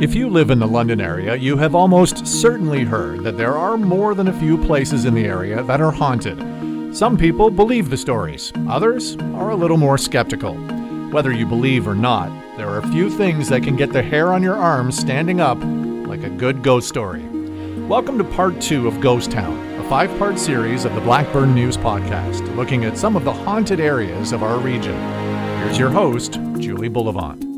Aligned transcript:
If 0.00 0.14
you 0.14 0.28
live 0.28 0.50
in 0.50 0.60
the 0.60 0.66
London 0.68 1.00
area, 1.00 1.34
you 1.34 1.56
have 1.56 1.74
almost 1.74 2.24
certainly 2.24 2.84
heard 2.84 3.24
that 3.24 3.36
there 3.36 3.58
are 3.58 3.76
more 3.76 4.14
than 4.14 4.28
a 4.28 4.38
few 4.38 4.56
places 4.56 5.06
in 5.06 5.12
the 5.12 5.24
area 5.24 5.60
that 5.64 5.80
are 5.80 5.90
haunted. 5.90 6.38
Some 6.96 7.18
people 7.18 7.50
believe 7.50 7.90
the 7.90 7.96
stories, 7.96 8.52
others 8.68 9.16
are 9.34 9.50
a 9.50 9.56
little 9.56 9.76
more 9.76 9.98
skeptical. 9.98 10.54
Whether 11.10 11.32
you 11.32 11.46
believe 11.46 11.88
or 11.88 11.96
not, 11.96 12.30
there 12.56 12.68
are 12.68 12.78
a 12.78 12.92
few 12.92 13.10
things 13.10 13.48
that 13.48 13.64
can 13.64 13.74
get 13.74 13.92
the 13.92 14.00
hair 14.00 14.32
on 14.32 14.40
your 14.40 14.54
arms 14.54 14.96
standing 14.96 15.40
up 15.40 15.58
like 16.06 16.22
a 16.22 16.30
good 16.30 16.62
ghost 16.62 16.86
story. 16.86 17.24
Welcome 17.88 18.18
to 18.18 18.24
part 18.24 18.60
two 18.60 18.86
of 18.86 19.00
Ghost 19.00 19.32
Town, 19.32 19.58
a 19.80 19.88
five 19.88 20.16
part 20.16 20.38
series 20.38 20.84
of 20.84 20.94
the 20.94 21.00
Blackburn 21.00 21.56
News 21.56 21.76
Podcast, 21.76 22.54
looking 22.54 22.84
at 22.84 22.96
some 22.96 23.16
of 23.16 23.24
the 23.24 23.32
haunted 23.32 23.80
areas 23.80 24.30
of 24.30 24.44
our 24.44 24.60
region. 24.60 24.96
Here's 25.64 25.76
your 25.76 25.90
host, 25.90 26.34
Julie 26.60 26.88
Bullivant. 26.88 27.57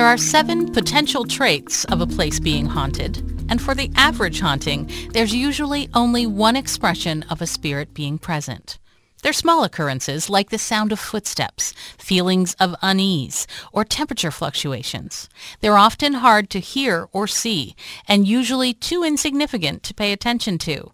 There 0.00 0.08
are 0.08 0.16
seven 0.16 0.72
potential 0.72 1.26
traits 1.26 1.84
of 1.84 2.00
a 2.00 2.06
place 2.06 2.40
being 2.40 2.64
haunted, 2.64 3.18
and 3.50 3.60
for 3.60 3.74
the 3.74 3.92
average 3.96 4.40
haunting, 4.40 4.90
there's 5.12 5.34
usually 5.34 5.90
only 5.92 6.26
one 6.26 6.56
expression 6.56 7.22
of 7.24 7.42
a 7.42 7.46
spirit 7.46 7.92
being 7.92 8.16
present. 8.16 8.78
They're 9.22 9.34
small 9.34 9.62
occurrences 9.62 10.30
like 10.30 10.48
the 10.48 10.56
sound 10.56 10.90
of 10.90 10.98
footsteps, 10.98 11.74
feelings 11.98 12.54
of 12.54 12.76
unease, 12.80 13.46
or 13.74 13.84
temperature 13.84 14.30
fluctuations. 14.30 15.28
They're 15.60 15.76
often 15.76 16.14
hard 16.14 16.48
to 16.48 16.60
hear 16.60 17.10
or 17.12 17.26
see, 17.26 17.76
and 18.08 18.26
usually 18.26 18.72
too 18.72 19.04
insignificant 19.04 19.82
to 19.82 19.92
pay 19.92 20.12
attention 20.12 20.56
to. 20.60 20.92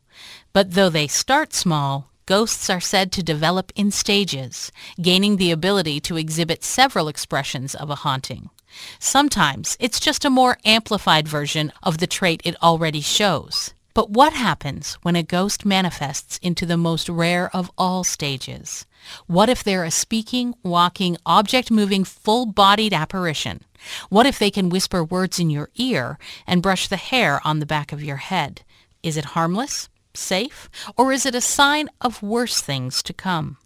But 0.52 0.72
though 0.72 0.90
they 0.90 1.06
start 1.06 1.54
small, 1.54 2.10
ghosts 2.26 2.68
are 2.68 2.80
said 2.80 3.12
to 3.12 3.22
develop 3.22 3.70
in 3.76 3.92
stages, 3.92 4.72
gaining 5.00 5.36
the 5.36 5.52
ability 5.52 6.00
to 6.00 6.16
exhibit 6.16 6.64
several 6.64 7.06
expressions 7.06 7.76
of 7.76 7.88
a 7.88 8.02
haunting. 8.02 8.50
Sometimes 8.98 9.76
it's 9.80 10.00
just 10.00 10.24
a 10.24 10.30
more 10.30 10.58
amplified 10.64 11.28
version 11.28 11.72
of 11.82 11.98
the 11.98 12.06
trait 12.06 12.40
it 12.44 12.60
already 12.62 13.00
shows. 13.00 13.72
But 13.94 14.10
what 14.10 14.34
happens 14.34 14.98
when 15.02 15.16
a 15.16 15.22
ghost 15.22 15.64
manifests 15.64 16.38
into 16.42 16.66
the 16.66 16.76
most 16.76 17.08
rare 17.08 17.48
of 17.56 17.70
all 17.78 18.04
stages? 18.04 18.84
What 19.26 19.48
if 19.48 19.64
they're 19.64 19.84
a 19.84 19.90
speaking, 19.90 20.54
walking, 20.62 21.16
object-moving, 21.24 22.04
full-bodied 22.04 22.92
apparition? 22.92 23.62
What 24.10 24.26
if 24.26 24.38
they 24.38 24.50
can 24.50 24.68
whisper 24.68 25.02
words 25.02 25.38
in 25.38 25.48
your 25.48 25.70
ear 25.76 26.18
and 26.46 26.62
brush 26.62 26.88
the 26.88 26.96
hair 26.96 27.40
on 27.42 27.58
the 27.60 27.66
back 27.66 27.90
of 27.90 28.04
your 28.04 28.16
head? 28.16 28.62
Is 29.02 29.16
it 29.16 29.36
harmless, 29.36 29.88
safe, 30.12 30.68
or 30.98 31.10
is 31.10 31.24
it 31.24 31.34
a 31.34 31.40
sign 31.40 31.88
of 32.02 32.22
worse 32.22 32.60
things 32.60 33.02
to 33.04 33.14
come? 33.14 33.56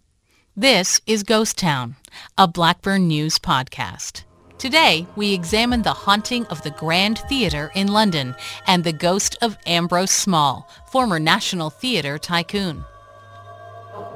This 0.55 1.01
is 1.05 1.23
Ghost 1.23 1.57
Town, 1.57 1.95
a 2.37 2.47
Blackburn 2.47 3.07
News 3.07 3.39
podcast. 3.39 4.23
Today, 4.61 5.07
we 5.15 5.33
examine 5.33 5.81
the 5.81 5.91
haunting 5.91 6.45
of 6.45 6.61
the 6.61 6.69
Grand 6.69 7.17
Theatre 7.27 7.71
in 7.73 7.87
London 7.87 8.35
and 8.67 8.83
the 8.83 8.93
ghost 8.93 9.35
of 9.41 9.57
Ambrose 9.65 10.11
Small, 10.11 10.69
former 10.85 11.17
National 11.17 11.71
Theatre 11.71 12.19
tycoon. 12.19 12.85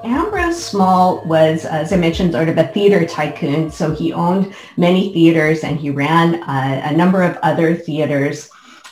Ambrose 0.03 0.63
Small 0.63 1.25
was, 1.25 1.65
as 1.65 1.91
I 1.91 1.97
mentioned, 1.97 2.33
sort 2.33 2.49
of 2.49 2.59
a 2.59 2.67
theater 2.67 3.07
tycoon. 3.07 3.71
So 3.71 3.95
he 3.95 4.13
owned 4.13 4.53
many 4.77 5.11
theaters 5.11 5.63
and 5.63 5.79
he 5.79 5.89
ran 5.89 6.43
uh, 6.43 6.81
a 6.83 6.95
number 6.95 7.23
of 7.23 7.37
other 7.37 7.73
theaters. 7.73 8.47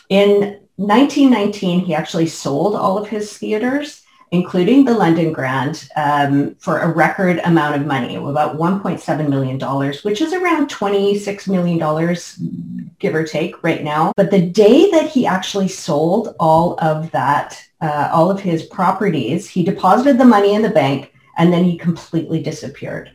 In 0.10 0.60
1919, 0.78 1.82
he 1.82 1.94
actually 1.94 2.26
sold 2.26 2.74
all 2.74 2.98
of 2.98 3.08
his 3.08 3.38
theaters 3.38 4.03
including 4.34 4.84
the 4.84 4.94
London 4.94 5.32
Grand, 5.32 5.88
um, 5.96 6.56
for 6.56 6.80
a 6.80 6.92
record 6.92 7.40
amount 7.46 7.76
of 7.76 7.86
money, 7.86 8.16
about 8.16 8.58
$1.7 8.58 9.30
million, 9.30 9.60
which 10.02 10.22
is 10.22 10.34
around 10.34 10.72
$26 10.72 11.48
million, 11.48 12.96
give 12.98 13.14
or 13.14 13.24
take, 13.24 13.64
right 13.64 13.84
now. 13.84 14.12
But 14.18 14.32
the 14.32 14.42
day 14.42 14.90
that 14.90 15.08
he 15.08 15.28
actually 15.28 15.68
sold 15.68 16.36
all 16.40 16.80
of 16.80 17.12
that, 17.12 17.64
uh, 17.80 18.10
all 18.12 18.32
of 18.32 18.40
his 18.40 18.64
properties, 18.64 19.48
he 19.48 19.64
deposited 19.64 20.18
the 20.18 20.26
money 20.26 20.56
in 20.56 20.64
the 20.64 20.70
bank 20.70 21.14
and 21.38 21.54
then 21.54 21.64
he 21.64 21.78
completely 21.78 22.42
disappeared. 22.42 23.12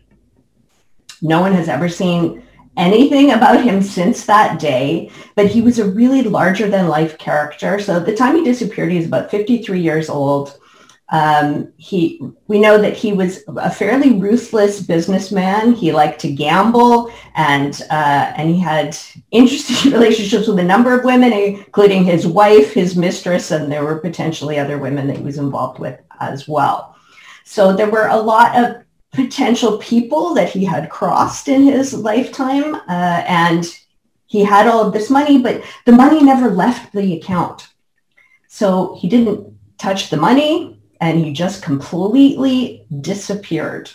No 1.20 1.40
one 1.40 1.52
has 1.52 1.68
ever 1.68 1.88
seen 1.88 2.44
anything 2.76 3.32
about 3.32 3.60
him 3.60 3.82
since 3.82 4.24
that 4.26 4.60
day, 4.60 5.10
but 5.34 5.46
he 5.46 5.62
was 5.62 5.80
a 5.80 5.90
really 5.90 6.22
larger 6.22 6.68
than 6.68 6.86
life 6.86 7.18
character. 7.18 7.80
So 7.80 7.96
at 7.96 8.06
the 8.06 8.14
time 8.14 8.36
he 8.36 8.44
disappeared, 8.44 8.92
he 8.92 8.98
was 8.98 9.06
about 9.06 9.32
53 9.32 9.80
years 9.80 10.08
old. 10.08 10.60
Um, 11.10 11.72
he, 11.78 12.20
we 12.48 12.60
know 12.60 12.76
that 12.78 12.94
he 12.94 13.14
was 13.14 13.42
a 13.48 13.70
fairly 13.70 14.12
ruthless 14.12 14.80
businessman. 14.80 15.72
He 15.72 15.90
liked 15.90 16.20
to 16.20 16.32
gamble, 16.32 17.10
and 17.34 17.80
uh, 17.90 18.32
and 18.36 18.50
he 18.50 18.60
had 18.60 18.96
interesting 19.30 19.92
relationships 19.92 20.48
with 20.48 20.58
a 20.58 20.64
number 20.64 20.98
of 20.98 21.04
women, 21.04 21.32
including 21.32 22.04
his 22.04 22.26
wife, 22.26 22.74
his 22.74 22.96
mistress, 22.96 23.50
and 23.52 23.72
there 23.72 23.84
were 23.84 23.98
potentially 23.98 24.58
other 24.58 24.78
women 24.78 25.06
that 25.06 25.16
he 25.16 25.22
was 25.22 25.38
involved 25.38 25.78
with 25.78 25.98
as 26.20 26.46
well. 26.46 26.96
So 27.44 27.74
there 27.74 27.90
were 27.90 28.08
a 28.08 28.16
lot 28.16 28.56
of 28.56 28.84
potential 29.12 29.78
people 29.78 30.34
that 30.34 30.50
he 30.50 30.64
had 30.64 30.90
crossed 30.90 31.48
in 31.48 31.62
his 31.62 31.94
lifetime, 31.94 32.74
uh, 32.74 33.24
and 33.26 33.64
he 34.26 34.44
had 34.44 34.66
all 34.66 34.86
of 34.86 34.92
this 34.92 35.08
money, 35.08 35.38
but 35.38 35.64
the 35.86 35.92
money 35.92 36.22
never 36.22 36.50
left 36.50 36.92
the 36.92 37.16
account. 37.16 37.68
So 38.46 38.98
he 39.00 39.08
didn't 39.08 39.56
touch 39.78 40.10
the 40.10 40.18
money 40.18 40.77
and 41.00 41.24
he 41.24 41.32
just 41.32 41.62
completely 41.62 42.84
disappeared 43.00 43.90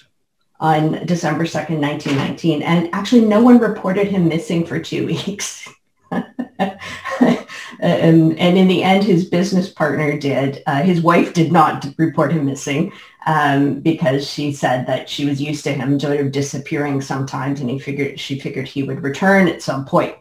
on 0.59 1.06
December 1.06 1.44
2nd, 1.44 1.81
1919. 1.81 2.62
And 2.62 2.90
actually, 2.94 3.25
no 3.25 3.41
one 3.41 3.59
reported 3.59 4.08
him 4.08 4.28
missing 4.28 4.66
for 4.66 4.80
two 4.80 5.06
weeks. 5.08 5.69
and, 6.12 8.40
and, 8.40 8.58
in 8.58 8.68
the 8.68 8.84
end, 8.84 9.03
his 9.03 9.25
business 9.25 9.69
partner 9.69 10.18
did. 10.18 10.63
Uh, 10.66 10.84
his 10.84 11.02
wife 11.02 11.34
did 11.34 11.52
not 11.52 11.86
report 11.97 12.31
him 12.31 12.46
missing 12.46 12.94
um, 13.25 13.80
because 13.80 14.30
she 14.30 14.53
said 14.53 14.88
that 14.88 15.09
she 15.09 15.25
was 15.25 15.42
used 15.42 15.63
to 15.66 15.74
him 15.74 16.00
sort 16.00 16.19
of 16.19 16.31
disappearing 16.31 17.02
sometimes, 17.02 17.59
and 17.59 17.69
he 17.69 17.80
figured 17.80 18.19
she 18.19 18.40
figured 18.40 18.68
he 18.68 18.84
would 18.84 19.03
return 19.03 19.47
at 19.47 19.62
some 19.62 19.86
point. 19.86 20.16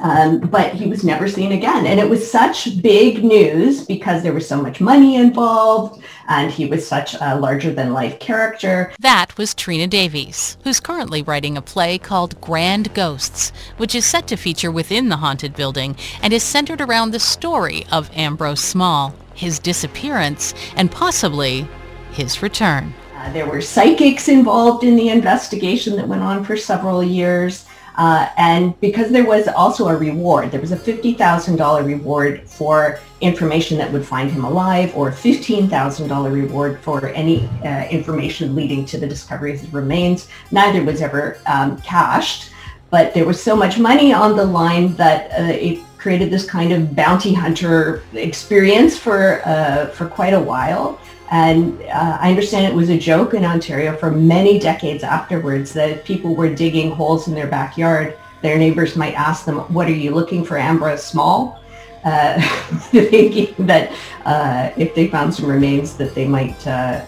Um, 0.00 0.38
but 0.40 0.72
he 0.72 0.86
was 0.86 1.04
never 1.04 1.28
seen 1.28 1.52
again. 1.52 1.86
And 1.86 2.00
it 2.00 2.08
was 2.08 2.30
such 2.30 2.80
big 2.80 3.22
news 3.22 3.84
because 3.84 4.22
there 4.22 4.32
was 4.32 4.48
so 4.48 4.60
much 4.60 4.80
money 4.80 5.16
involved 5.16 6.02
and 6.28 6.50
he 6.50 6.64
was 6.64 6.86
such 6.86 7.14
a 7.20 7.38
larger 7.38 7.72
than 7.72 7.92
life 7.92 8.18
character. 8.20 8.92
That 9.00 9.36
was 9.36 9.54
Trina 9.54 9.86
Davies, 9.86 10.56
who's 10.64 10.80
currently 10.80 11.22
writing 11.22 11.56
a 11.56 11.62
play 11.62 11.98
called 11.98 12.40
Grand 12.40 12.94
Ghosts, 12.94 13.52
which 13.76 13.94
is 13.94 14.06
set 14.06 14.26
to 14.28 14.36
feature 14.36 14.70
within 14.70 15.08
the 15.08 15.18
haunted 15.18 15.54
building 15.54 15.96
and 16.22 16.32
is 16.32 16.42
centered 16.42 16.80
around 16.80 17.10
the 17.10 17.20
story 17.20 17.84
of 17.90 18.10
Ambrose 18.14 18.60
Small, 18.60 19.14
his 19.34 19.58
disappearance, 19.58 20.54
and 20.76 20.90
possibly 20.90 21.68
his 22.12 22.42
return. 22.42 22.94
Uh, 23.16 23.32
there 23.32 23.46
were 23.46 23.60
psychics 23.60 24.28
involved 24.28 24.82
in 24.82 24.96
the 24.96 25.10
investigation 25.10 25.96
that 25.96 26.08
went 26.08 26.22
on 26.22 26.42
for 26.44 26.56
several 26.56 27.04
years. 27.04 27.66
Uh, 27.96 28.28
and 28.36 28.78
because 28.80 29.10
there 29.10 29.24
was 29.26 29.48
also 29.48 29.88
a 29.88 29.96
reward, 29.96 30.50
there 30.50 30.60
was 30.60 30.72
a 30.72 30.76
$50,000 30.76 31.86
reward 31.86 32.48
for 32.48 32.98
information 33.20 33.76
that 33.78 33.92
would 33.92 34.06
find 34.06 34.30
him 34.30 34.44
alive 34.44 34.96
or 34.96 35.08
a 35.08 35.12
$15,000 35.12 36.32
reward 36.32 36.80
for 36.80 37.08
any 37.08 37.46
uh, 37.64 37.86
information 37.88 38.54
leading 38.54 38.84
to 38.86 38.98
the 38.98 39.06
discovery 39.06 39.52
of 39.52 39.60
his 39.60 39.72
remains. 39.72 40.28
Neither 40.50 40.82
was 40.84 41.02
ever 41.02 41.38
um, 41.46 41.80
cashed, 41.82 42.50
but 42.90 43.14
there 43.14 43.26
was 43.26 43.42
so 43.42 43.54
much 43.54 43.78
money 43.78 44.12
on 44.12 44.36
the 44.36 44.44
line 44.44 44.94
that 44.96 45.30
uh, 45.32 45.52
it 45.52 45.80
created 45.98 46.30
this 46.30 46.48
kind 46.48 46.72
of 46.72 46.96
bounty 46.96 47.34
hunter 47.34 48.02
experience 48.14 48.96
for, 48.96 49.42
uh, 49.44 49.86
for 49.88 50.06
quite 50.06 50.32
a 50.32 50.40
while. 50.40 50.98
And 51.30 51.80
uh, 51.82 52.18
I 52.20 52.30
understand 52.30 52.66
it 52.66 52.74
was 52.74 52.90
a 52.90 52.98
joke 52.98 53.34
in 53.34 53.44
Ontario 53.44 53.96
for 53.96 54.10
many 54.10 54.58
decades 54.58 55.04
afterwards 55.04 55.72
that 55.74 55.90
if 55.90 56.04
people 56.04 56.34
were 56.34 56.52
digging 56.52 56.90
holes 56.90 57.28
in 57.28 57.34
their 57.34 57.46
backyard, 57.46 58.18
their 58.42 58.58
neighbors 58.58 58.96
might 58.96 59.14
ask 59.14 59.44
them, 59.44 59.58
what 59.72 59.86
are 59.86 59.94
you 59.94 60.12
looking 60.12 60.44
for, 60.44 60.58
Ambrose 60.58 61.04
Small? 61.04 61.62
Uh, 62.04 62.40
thinking 62.90 63.54
that 63.66 63.92
uh, 64.24 64.70
if 64.76 64.94
they 64.94 65.06
found 65.06 65.32
some 65.32 65.46
remains 65.46 65.96
that 65.96 66.14
they 66.14 66.26
might 66.26 66.66
uh, 66.66 67.04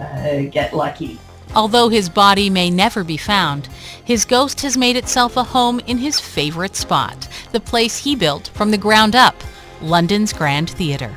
uh, 0.00 0.42
get 0.42 0.74
lucky. 0.74 1.18
Although 1.54 1.88
his 1.88 2.08
body 2.08 2.50
may 2.50 2.68
never 2.70 3.02
be 3.02 3.16
found, 3.16 3.68
his 4.04 4.24
ghost 4.24 4.60
has 4.60 4.76
made 4.76 4.96
itself 4.96 5.36
a 5.36 5.42
home 5.42 5.80
in 5.86 5.98
his 5.98 6.20
favorite 6.20 6.76
spot, 6.76 7.28
the 7.50 7.60
place 7.60 7.98
he 7.98 8.14
built 8.14 8.48
from 8.48 8.70
the 8.70 8.78
ground 8.78 9.16
up, 9.16 9.42
London's 9.80 10.32
Grand 10.32 10.68
Theatre. 10.68 11.16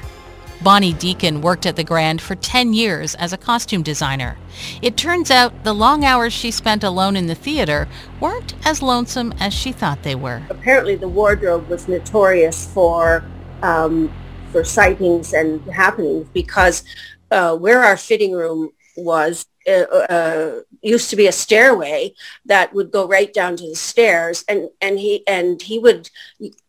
Bonnie 0.62 0.92
Deacon 0.92 1.42
worked 1.42 1.66
at 1.66 1.78
the 1.78 1.86
Grand 1.86 2.22
for 2.22 2.36
10 2.36 2.74
years 2.74 3.16
as 3.16 3.32
a 3.32 3.38
costume 3.38 3.82
designer. 3.82 4.38
It 4.82 4.98
turns 4.98 5.32
out 5.32 5.64
the 5.64 5.74
long 5.74 6.04
hours 6.04 6.34
she 6.34 6.52
spent 6.52 6.84
alone 6.84 7.16
in 7.16 7.28
the 7.28 7.36
theater 7.36 7.88
weren't 8.20 8.56
as 8.66 8.82
lonesome 8.82 9.34
as 9.40 9.54
she 9.54 9.72
thought 9.72 10.04
they 10.04 10.16
were. 10.16 10.42
Apparently 10.50 10.98
the 10.98 11.08
wardrobe 11.08 11.70
was 11.70 11.88
notorious 11.88 12.66
for 12.74 13.24
um, 13.62 14.12
for 14.52 14.64
sightings 14.64 15.34
and 15.34 15.62
happenings 15.72 16.28
because 16.34 16.84
uh, 17.32 17.56
where 17.56 17.82
our 17.84 17.96
fitting 17.96 18.34
room 18.34 18.72
was 18.98 19.46
uh, 19.68 19.84
uh, 20.10 20.60
used 20.82 21.10
to 21.10 21.16
be 21.16 21.28
a 21.28 21.32
stairway 21.32 22.14
that 22.46 22.74
would 22.74 22.92
go 22.92 23.08
right 23.08 23.34
down 23.34 23.56
to 23.56 23.70
the 23.70 23.76
stairs 23.76 24.44
and 24.50 24.70
and 24.82 25.00
he 25.00 25.26
and 25.28 25.62
he 25.62 25.80
would 25.80 26.10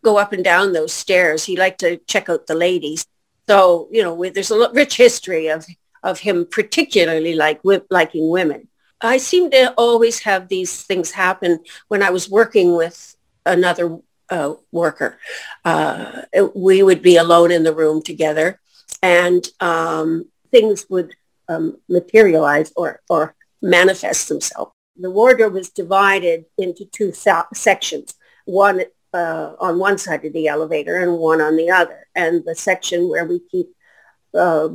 go 0.04 0.18
up 0.18 0.32
and 0.32 0.44
down 0.44 0.72
those 0.72 0.92
stairs 0.92 1.44
he 1.44 1.56
liked 1.56 1.80
to 1.80 1.96
check 2.06 2.28
out 2.28 2.46
the 2.46 2.54
ladies 2.54 3.06
so 3.50 3.88
you 3.90 4.02
know 4.04 4.14
there's 4.30 4.52
a 4.52 4.70
rich 4.72 4.96
history 4.96 5.48
of 5.48 5.66
of 6.04 6.20
him 6.20 6.46
particularly 6.58 7.34
like 7.34 7.60
liking 7.90 8.30
women. 8.30 8.68
I 9.00 9.16
seem 9.16 9.50
to 9.50 9.72
always 9.76 10.20
have 10.20 10.42
these 10.46 10.72
things 10.88 11.10
happen 11.10 11.50
when 11.88 12.02
i 12.02 12.10
was 12.10 12.30
working 12.38 12.68
with 12.82 13.16
another 13.44 13.86
uh, 14.36 14.52
worker. 14.70 15.18
Uh, 15.64 16.22
we 16.54 16.76
would 16.86 17.02
be 17.02 17.16
alone 17.16 17.50
in 17.50 17.64
the 17.64 17.74
room 17.82 18.02
together 18.02 18.60
and 19.02 19.42
um, 19.60 20.08
things 20.52 20.86
would 20.88 21.10
um, 21.48 21.66
materialize 21.88 22.72
or, 22.76 23.00
or 23.08 23.34
manifest 23.60 24.28
themselves. 24.28 24.72
The 24.96 25.10
wardrobe 25.10 25.56
is 25.56 25.70
divided 25.70 26.44
into 26.58 26.84
two 26.84 27.12
sections, 27.12 28.14
one 28.44 28.82
uh, 29.12 29.54
on 29.58 29.78
one 29.78 29.98
side 29.98 30.24
of 30.24 30.32
the 30.32 30.48
elevator 30.48 30.96
and 30.96 31.18
one 31.18 31.40
on 31.40 31.56
the 31.56 31.70
other. 31.70 32.06
And 32.14 32.44
the 32.44 32.54
section 32.54 33.08
where 33.08 33.24
we 33.24 33.40
keep 33.50 33.68
uh, 34.34 34.68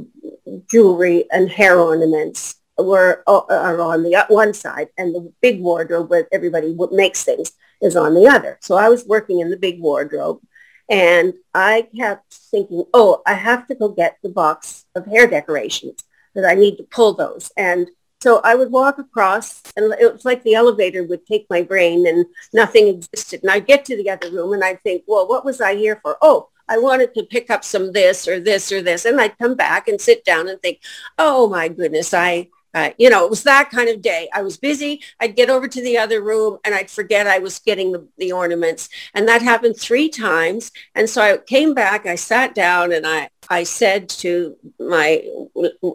jewelry 0.70 1.26
and 1.32 1.50
hair 1.50 1.80
ornaments 1.80 2.56
were 2.78 3.24
uh, 3.28 3.42
are 3.50 3.80
on 3.82 4.04
the 4.04 4.26
one 4.28 4.54
side, 4.54 4.90
and 4.98 5.16
the 5.16 5.32
big 5.42 5.62
wardrobe 5.62 6.10
where 6.10 6.28
everybody 6.32 6.76
makes 6.92 7.24
things 7.24 7.54
is 7.82 7.96
on 7.96 8.14
the 8.14 8.28
other. 8.28 8.58
So 8.62 8.76
I 8.76 8.90
was 8.90 9.06
working 9.06 9.40
in 9.40 9.50
the 9.50 9.58
big 9.58 9.80
wardrobe, 9.80 10.42
and 10.90 11.34
I 11.54 11.88
kept 11.96 12.34
thinking, 12.34 12.84
oh, 12.94 13.22
I 13.26 13.34
have 13.34 13.68
to 13.68 13.76
go 13.76 13.90
get 13.90 14.18
the 14.22 14.30
box 14.30 14.86
of 14.96 15.06
hair 15.06 15.28
decorations 15.28 16.04
that 16.34 16.46
I 16.46 16.56
need 16.56 16.78
to 16.78 16.84
pull 16.84 17.14
those. 17.14 17.52
And 17.56 17.90
so 18.26 18.42
I 18.44 18.56
would 18.56 18.72
walk 18.72 18.98
across 18.98 19.62
and 19.78 19.94
it 20.02 20.12
was 20.12 20.26
like 20.26 20.42
the 20.42 20.56
elevator 20.56 21.04
would 21.04 21.28
take 21.28 21.46
my 21.48 21.62
brain 21.62 22.08
and 22.08 22.26
nothing 22.54 22.88
existed. 22.88 23.44
And 23.44 23.52
I'd 23.52 23.68
get 23.68 23.86
to 23.86 23.96
the 23.96 24.10
other 24.10 24.32
room 24.32 24.54
and 24.54 24.64
I'd 24.64 24.82
think, 24.82 25.04
well, 25.06 25.28
what 25.28 25.46
was 25.46 25.62
I 25.62 25.76
here 25.76 26.00
for? 26.02 26.18
Oh, 26.24 26.50
I 26.68 26.80
wanted 26.80 27.14
to 27.14 27.22
pick 27.22 27.52
up 27.52 27.64
some 27.64 27.92
this 27.92 28.28
or 28.28 28.40
this 28.40 28.72
or 28.72 28.82
this. 28.82 29.06
And 29.06 29.22
I'd 29.22 29.38
come 29.38 29.54
back 29.54 29.88
and 29.88 30.02
sit 30.02 30.26
down 30.26 30.50
and 30.50 30.60
think, 30.60 30.80
oh 31.20 31.48
my 31.48 31.68
goodness, 31.68 32.16
I 32.16 32.48
uh, 32.76 32.90
you 32.98 33.10
know, 33.10 33.24
it 33.24 33.30
was 33.30 33.44
that 33.44 33.70
kind 33.70 33.88
of 33.88 34.02
day. 34.02 34.28
I 34.34 34.42
was 34.42 34.58
busy. 34.58 35.02
I'd 35.22 35.38
get 35.38 35.50
over 35.50 35.66
to 35.66 35.82
the 35.82 35.98
other 35.98 36.22
room 36.22 36.58
and 36.66 36.76
I'd 36.76 36.92
forget 36.92 37.26
I 37.26 37.40
was 37.40 37.58
getting 37.60 37.94
the, 37.94 38.06
the 38.18 38.34
ornaments. 38.34 38.90
And 39.14 39.26
that 39.30 39.42
happened 39.42 39.78
three 39.80 40.10
times. 40.10 40.74
And 40.94 41.10
so 41.10 41.22
I 41.22 41.38
came 41.38 41.74
back, 41.74 42.06
I 42.06 42.16
sat 42.16 42.54
down 42.54 42.92
and 42.92 43.08
I, 43.08 43.30
I 43.50 43.64
said 43.64 44.10
to 44.10 44.58
my 44.78 45.24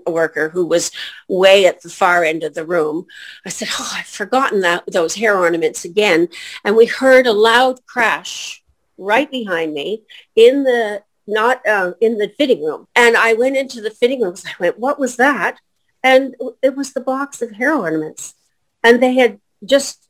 worker 0.06 0.48
who 0.48 0.64
was 0.64 0.90
way 1.28 1.66
at 1.66 1.82
the 1.82 1.90
far 1.90 2.24
end 2.24 2.44
of 2.44 2.54
the 2.54 2.64
room, 2.64 3.04
I 3.44 3.50
said, 3.50 3.68
oh, 3.78 3.92
I've 3.98 4.06
forgotten 4.06 4.60
that 4.60 4.84
those 4.90 5.16
hair 5.16 5.36
ornaments 5.36 5.84
again. 5.84 6.28
And 6.64 6.76
we 6.76 6.86
heard 6.86 7.26
a 7.26 7.32
loud 7.32 7.84
crash 7.84 8.62
right 8.96 9.30
behind 9.30 9.74
me 9.74 10.02
in 10.34 10.64
the 10.64 11.02
not 11.26 11.64
uh, 11.66 11.92
in 12.00 12.16
the 12.16 12.32
fitting 12.38 12.64
room. 12.64 12.88
And 12.96 13.18
I 13.18 13.34
went 13.34 13.56
into 13.56 13.82
the 13.82 13.90
fitting 13.90 14.22
room. 14.22 14.34
I 14.46 14.54
went, 14.58 14.78
what 14.78 14.98
was 14.98 15.16
that? 15.16 15.58
And 16.02 16.34
it 16.62 16.76
was 16.76 16.92
the 16.92 17.00
box 17.00 17.42
of 17.42 17.52
hair 17.52 17.74
ornaments. 17.74 18.34
And 18.82 19.02
they 19.02 19.14
had 19.14 19.40
just 19.64 20.08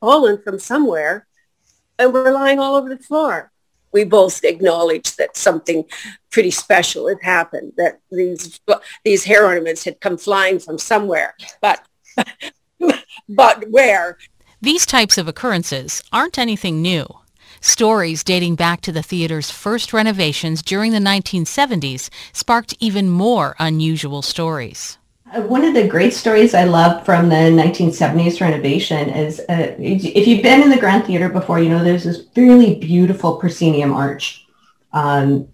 fallen 0.00 0.40
from 0.42 0.58
somewhere 0.58 1.26
and 1.98 2.12
were 2.12 2.32
lying 2.32 2.58
all 2.58 2.76
over 2.76 2.88
the 2.88 3.02
floor. 3.02 3.52
We 3.92 4.04
both 4.04 4.44
acknowledged 4.44 5.18
that 5.18 5.36
something 5.36 5.84
pretty 6.30 6.52
special 6.52 7.08
had 7.08 7.22
happened, 7.22 7.72
that 7.76 8.00
these, 8.10 8.60
these 9.04 9.24
hair 9.24 9.44
ornaments 9.44 9.84
had 9.84 10.00
come 10.00 10.16
flying 10.16 10.60
from 10.60 10.78
somewhere. 10.78 11.34
But, 11.60 11.84
but 13.28 13.68
where? 13.68 14.16
These 14.62 14.86
types 14.86 15.18
of 15.18 15.26
occurrences 15.26 16.02
aren't 16.12 16.38
anything 16.38 16.80
new. 16.80 17.06
Stories 17.60 18.24
dating 18.24 18.54
back 18.54 18.80
to 18.82 18.92
the 18.92 19.02
theater's 19.02 19.50
first 19.50 19.92
renovations 19.92 20.62
during 20.62 20.92
the 20.92 20.98
1970s 20.98 22.08
sparked 22.32 22.74
even 22.78 23.10
more 23.10 23.54
unusual 23.58 24.22
stories. 24.22 24.96
Uh, 25.32 25.42
one 25.42 25.64
of 25.64 25.74
the 25.74 25.86
great 25.86 26.12
stories 26.12 26.54
I 26.54 26.64
love 26.64 27.04
from 27.04 27.28
the 27.28 27.36
1970s 27.36 28.40
renovation 28.40 29.10
is 29.10 29.38
uh, 29.48 29.76
if 29.78 30.26
you've 30.26 30.42
been 30.42 30.62
in 30.62 30.70
the 30.70 30.78
Grand 30.78 31.04
Theater 31.04 31.28
before, 31.28 31.60
you 31.60 31.68
know 31.68 31.84
there's 31.84 32.04
this 32.04 32.24
really 32.36 32.76
beautiful 32.76 33.36
proscenium 33.36 33.92
arch 33.92 34.46
um, 34.92 35.46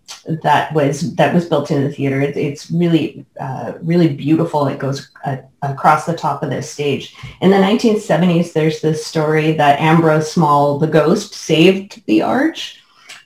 that 0.42 0.72
was 0.72 1.14
that 1.16 1.34
was 1.34 1.44
built 1.44 1.70
in 1.70 1.84
the 1.84 1.92
theater. 1.92 2.22
It, 2.22 2.38
it's 2.38 2.70
really 2.70 3.26
uh, 3.38 3.74
really 3.82 4.08
beautiful. 4.08 4.66
It 4.66 4.78
goes 4.78 5.10
uh, 5.26 5.38
across 5.60 6.06
the 6.06 6.16
top 6.16 6.42
of 6.42 6.48
the 6.48 6.62
stage. 6.62 7.14
In 7.42 7.50
the 7.50 7.56
1970s, 7.56 8.54
there's 8.54 8.80
this 8.80 9.04
story 9.04 9.52
that 9.52 9.78
Ambrose 9.78 10.32
Small, 10.32 10.78
the 10.78 10.86
ghost, 10.86 11.34
saved 11.34 12.02
the 12.06 12.22
arch 12.22 12.82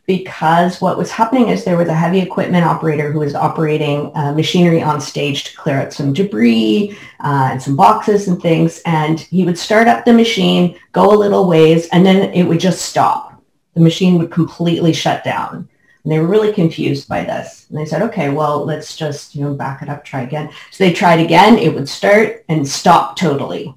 because 0.06 0.80
what 0.80 0.98
was 0.98 1.10
happening 1.10 1.48
is 1.48 1.64
there 1.64 1.76
was 1.76 1.88
a 1.88 1.94
heavy 1.94 2.20
equipment 2.20 2.64
operator 2.64 3.12
who 3.12 3.20
was 3.20 3.34
operating 3.34 4.10
uh, 4.16 4.32
machinery 4.32 4.82
on 4.82 5.00
stage 5.00 5.44
to 5.44 5.56
clear 5.56 5.80
out 5.80 5.92
some 5.92 6.12
debris 6.12 6.96
uh, 7.20 7.50
and 7.52 7.62
some 7.62 7.76
boxes 7.76 8.26
and 8.26 8.42
things. 8.42 8.82
And 8.86 9.20
he 9.20 9.44
would 9.44 9.58
start 9.58 9.86
up 9.86 10.04
the 10.04 10.12
machine, 10.12 10.78
go 10.92 11.12
a 11.12 11.16
little 11.16 11.48
ways, 11.48 11.88
and 11.92 12.04
then 12.04 12.32
it 12.34 12.42
would 12.42 12.60
just 12.60 12.82
stop. 12.82 13.40
The 13.74 13.80
machine 13.80 14.18
would 14.18 14.32
completely 14.32 14.92
shut 14.92 15.22
down. 15.22 15.68
And 16.02 16.12
they 16.12 16.18
were 16.18 16.26
really 16.26 16.52
confused 16.52 17.08
by 17.08 17.22
this. 17.24 17.66
And 17.68 17.78
they 17.78 17.84
said, 17.84 18.02
okay, 18.02 18.30
well, 18.30 18.64
let's 18.64 18.96
just, 18.96 19.34
you 19.34 19.44
know, 19.44 19.54
back 19.54 19.82
it 19.82 19.88
up, 19.88 20.04
try 20.04 20.22
again. 20.22 20.50
So 20.70 20.82
they 20.82 20.92
tried 20.92 21.20
again. 21.20 21.58
It 21.58 21.74
would 21.74 21.88
start 21.88 22.44
and 22.48 22.66
stop 22.66 23.16
totally. 23.16 23.74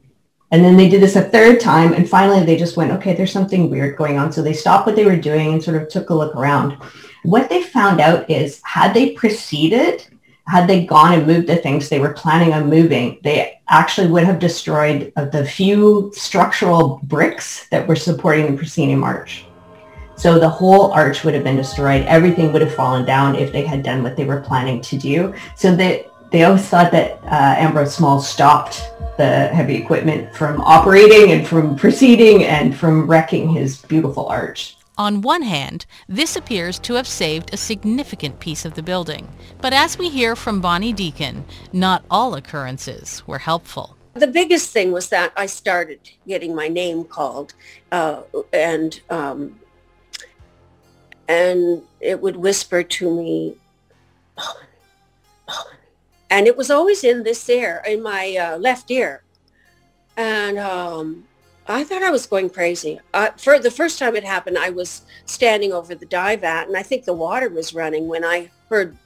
And 0.54 0.64
then 0.64 0.78
they 0.78 0.88
did 0.88 1.02
this 1.02 1.16
a 1.16 1.24
third 1.24 1.60
time. 1.60 1.94
And 1.94 2.08
finally, 2.08 2.46
they 2.46 2.56
just 2.56 2.78
went, 2.78 2.92
okay, 2.92 3.16
there's 3.16 3.32
something 3.32 3.72
weird 3.72 3.98
going 3.98 4.20
on. 4.20 4.32
So 4.32 4.44
they 4.44 4.54
stopped 4.54 4.86
what 4.86 4.96
they 4.96 5.04
were 5.04 5.18
doing 5.18 5.52
and 5.52 5.64
sort 5.64 5.82
of 5.82 5.90
took 5.90 6.12
a 6.12 6.14
look 6.14 6.36
around. 6.36 6.78
What 7.24 7.50
they 7.50 7.64
found 7.64 8.00
out 8.00 8.30
is 8.30 8.62
had 8.64 8.94
they 8.94 9.14
proceeded, 9.14 10.06
had 10.46 10.68
they 10.68 10.86
gone 10.86 11.14
and 11.14 11.26
moved 11.26 11.48
the 11.48 11.56
things 11.56 11.90
they 11.90 12.00
were 12.00 12.14
planning 12.14 12.54
on 12.54 12.70
moving, 12.70 13.18
they 13.24 13.62
actually 13.68 14.08
would 14.08 14.26
have 14.26 14.38
destroyed 14.38 15.12
uh, 15.16 15.26
the 15.26 15.44
few 15.44 16.12
structural 16.14 17.00
bricks 17.04 17.68
that 17.70 17.88
were 17.88 17.96
supporting 17.96 18.52
the 18.52 18.58
proscenium 18.58 19.04
arch. 19.04 19.46
So 20.16 20.38
the 20.38 20.50
whole 20.50 20.92
arch 20.92 21.24
would 21.24 21.34
have 21.34 21.44
been 21.44 21.56
destroyed. 21.56 22.06
Everything 22.06 22.54
would 22.54 22.62
have 22.62 22.76
fallen 22.76 23.06
down 23.06 23.36
if 23.36 23.52
they 23.52 23.66
had 23.66 23.82
done 23.82 24.04
what 24.04 24.16
they 24.16 24.26
were 24.26 24.42
planning 24.42 24.82
to 24.82 24.98
do. 24.98 25.34
So 25.56 25.76
they, 25.76 26.06
they 26.34 26.44
always 26.44 26.68
thought 26.68 26.92
that 26.92 27.24
uh, 27.26 27.56
Ambrose 27.60 27.96
Small 27.96 28.20
stopped 28.20 28.90
the 29.18 29.48
heavy 29.50 29.76
equipment 29.76 30.36
from 30.36 30.60
operating 30.62 31.32
and 31.32 31.48
from 31.48 31.76
proceeding 31.76 32.44
and 32.44 32.76
from 32.76 33.06
wrecking 33.06 33.48
his 33.50 33.84
beautiful 33.84 34.26
arch. 34.26 34.76
On 34.98 35.22
one 35.22 35.44
hand, 35.44 35.86
this 36.10 36.36
appears 36.36 36.80
to 36.80 36.96
have 36.96 37.08
saved 37.08 37.54
a 37.54 37.58
significant 37.58 38.40
piece 38.40 38.66
of 38.66 38.74
the 38.74 38.82
building. 38.82 39.32
But 39.62 39.74
as 39.74 40.00
we 40.00 40.10
hear 40.10 40.36
from 40.36 40.60
Bonnie 40.60 40.92
Deacon, 40.92 41.46
not 41.72 42.04
all 42.10 42.34
occurrences 42.34 43.22
were 43.28 43.40
helpful. 43.40 43.96
The 44.16 44.26
biggest 44.26 44.72
thing 44.72 44.92
was 44.92 45.10
that 45.10 45.34
I 45.38 45.46
started 45.46 46.00
getting 46.28 46.56
my 46.56 46.68
name 46.68 47.04
called, 47.04 47.54
uh, 47.92 48.22
and 48.52 49.00
um, 49.12 49.60
and 51.28 51.84
it 52.02 52.20
would 52.22 52.36
whisper 52.36 52.82
to 52.82 53.16
me, 53.16 53.58
and 56.34 56.48
it 56.48 56.58
was 56.58 56.72
always 56.72 57.04
in 57.04 57.22
this 57.22 57.48
ear, 57.48 57.84
in 57.88 58.02
my 58.02 58.36
uh, 58.36 58.58
left 58.58 58.90
ear. 58.90 59.22
And 60.18 60.58
um, 60.58 61.26
I 61.68 61.84
thought 61.84 62.02
I 62.02 62.10
was 62.10 62.26
going 62.26 62.50
crazy. 62.50 63.00
Uh, 63.14 63.30
for 63.38 63.60
the 63.60 63.70
first 63.70 64.00
time 64.00 64.16
it 64.16 64.24
happened, 64.24 64.58
I 64.58 64.72
was 64.72 65.04
standing 65.26 65.72
over 65.72 65.94
the 65.94 66.08
dye 66.08 66.36
vat, 66.36 66.64
and 66.64 66.76
I 66.76 66.82
think 66.82 67.06
the 67.06 67.14
water 67.14 67.50
was 67.50 67.76
running 67.76 68.08
when 68.08 68.26
I 68.26 68.50
heard 68.68 68.98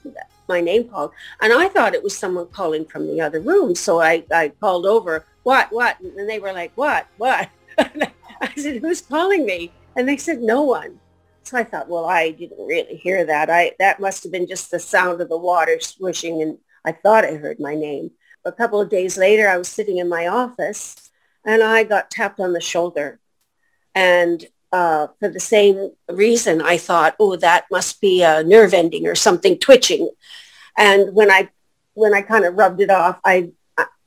my 0.48 0.62
name 0.62 0.88
called. 0.88 1.12
And 1.42 1.52
I 1.52 1.68
thought 1.68 1.94
it 1.94 2.02
was 2.02 2.18
someone 2.18 2.48
calling 2.48 2.86
from 2.86 3.08
the 3.08 3.20
other 3.20 3.42
room. 3.42 3.76
So 3.76 4.00
I, 4.00 4.24
I 4.34 4.48
called 4.62 4.86
over, 4.86 5.26
what, 5.44 5.70
what? 5.74 6.00
And 6.00 6.30
they 6.30 6.40
were 6.40 6.54
like, 6.54 6.72
what, 6.76 7.08
what? 7.18 7.50
I 7.78 8.54
said, 8.56 8.78
who's 8.78 9.02
calling 9.02 9.46
me? 9.46 9.74
And 9.98 10.08
they 10.08 10.16
said, 10.16 10.40
no 10.40 10.62
one. 10.62 10.98
So 11.44 11.58
I 11.58 11.66
thought, 11.66 11.90
well, 11.90 12.06
I 12.06 12.32
didn't 12.32 12.66
really 12.66 12.96
hear 12.96 13.26
that. 13.26 13.50
I 13.50 13.74
that 13.80 14.00
must 14.00 14.24
have 14.24 14.32
been 14.32 14.48
just 14.48 14.72
the 14.72 14.80
sound 14.80 15.20
of 15.20 15.28
the 15.30 15.38
water 15.38 15.78
swishing 15.82 16.42
and 16.42 16.58
I 16.86 16.92
thought 16.92 17.26
I 17.26 17.36
heard 17.36 17.60
my 17.60 17.76
name. 17.76 18.12
A 18.46 18.52
couple 18.52 18.80
of 18.80 18.90
days 18.90 19.18
later, 19.18 19.48
I 19.48 19.58
was 19.58 19.68
sitting 19.68 19.98
in 19.98 20.10
my 20.10 20.28
office 20.28 21.10
and 21.46 21.64
I 21.64 21.84
got 21.84 22.12
tapped 22.12 22.40
on 22.40 22.54
the 22.54 22.62
shoulder. 22.62 23.20
And 23.96 24.46
uh, 24.72 25.08
for 25.20 25.30
the 25.30 25.40
same 25.40 25.92
reason, 26.10 26.62
I 26.62 26.78
thought, 26.78 27.16
oh, 27.20 27.36
that 27.38 27.66
must 27.72 28.02
be 28.02 28.22
a 28.22 28.44
nerve 28.44 28.74
ending 28.74 29.08
or 29.08 29.16
something 29.16 29.58
twitching. 29.58 30.10
And 30.78 31.14
when 31.14 31.32
I 31.32 31.50
when 31.94 32.14
I 32.14 32.22
kind 32.22 32.46
of 32.46 32.56
rubbed 32.56 32.80
it 32.80 32.92
off, 32.92 33.20
I 33.26 33.52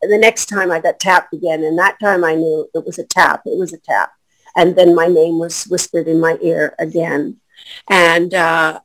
the 0.02 0.18
next 0.18 0.46
time 0.46 0.70
I 0.70 0.80
got 0.80 1.00
tapped 1.00 1.34
again, 1.34 1.62
and 1.62 1.78
that 1.78 1.98
time 2.00 2.24
I 2.24 2.34
knew 2.34 2.68
it 2.74 2.84
was 2.84 2.98
a 2.98 3.04
tap. 3.04 3.42
It 3.44 3.58
was 3.58 3.72
a 3.72 3.78
tap, 3.78 4.12
and 4.56 4.76
then 4.76 4.94
my 4.94 5.06
name 5.06 5.38
was 5.38 5.64
whispered 5.64 6.08
in 6.08 6.20
my 6.20 6.38
ear 6.40 6.74
again, 6.78 7.38
and 7.88 8.32
uh, 8.32 8.80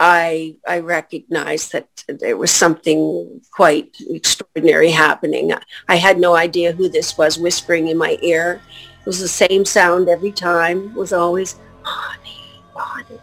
I 0.00 0.56
I 0.66 0.78
recognized 0.78 1.72
that 1.72 2.04
there 2.08 2.36
was 2.36 2.50
something 2.50 3.40
quite 3.50 3.96
extraordinary 4.08 4.90
happening. 4.90 5.52
I 5.88 5.96
had 5.96 6.18
no 6.18 6.36
idea 6.36 6.72
who 6.72 6.88
this 6.88 7.18
was 7.18 7.38
whispering 7.38 7.88
in 7.88 7.98
my 7.98 8.16
ear. 8.22 8.60
It 9.00 9.06
was 9.06 9.20
the 9.20 9.28
same 9.28 9.64
sound 9.64 10.08
every 10.08 10.32
time. 10.32 10.90
It 10.90 10.94
was 10.94 11.12
always 11.12 11.56
Bonnie, 11.82 12.62
Bonnie. 12.74 13.20